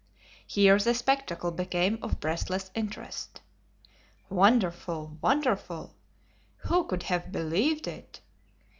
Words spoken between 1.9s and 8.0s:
of breathless interest. "Wonderful! Wonderful!" "Who could have believed